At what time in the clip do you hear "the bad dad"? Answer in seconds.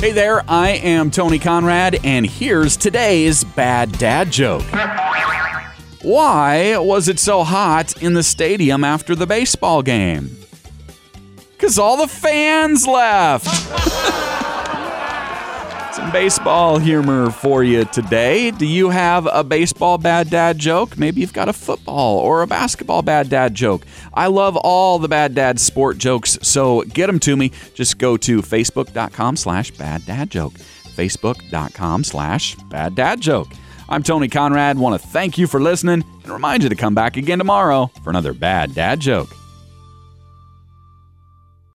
24.98-25.60